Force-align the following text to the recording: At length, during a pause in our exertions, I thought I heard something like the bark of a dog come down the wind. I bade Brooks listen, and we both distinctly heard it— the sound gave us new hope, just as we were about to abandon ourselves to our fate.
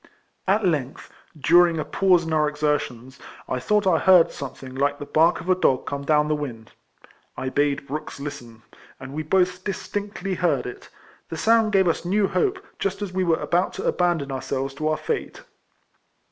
At 0.47 0.65
length, 0.65 1.11
during 1.39 1.77
a 1.77 1.85
pause 1.85 2.23
in 2.25 2.33
our 2.33 2.49
exertions, 2.49 3.19
I 3.47 3.59
thought 3.59 3.85
I 3.85 3.99
heard 3.99 4.31
something 4.31 4.73
like 4.73 4.97
the 4.97 5.05
bark 5.05 5.39
of 5.41 5.47
a 5.47 5.53
dog 5.53 5.85
come 5.85 6.03
down 6.03 6.27
the 6.27 6.33
wind. 6.33 6.71
I 7.37 7.49
bade 7.49 7.85
Brooks 7.85 8.19
listen, 8.19 8.63
and 8.99 9.13
we 9.13 9.21
both 9.21 9.63
distinctly 9.63 10.33
heard 10.33 10.65
it— 10.65 10.89
the 11.29 11.37
sound 11.37 11.71
gave 11.73 11.87
us 11.87 12.03
new 12.03 12.27
hope, 12.27 12.65
just 12.79 13.03
as 13.03 13.13
we 13.13 13.23
were 13.23 13.39
about 13.39 13.73
to 13.73 13.83
abandon 13.85 14.31
ourselves 14.31 14.73
to 14.73 14.87
our 14.87 14.97
fate. 14.97 15.43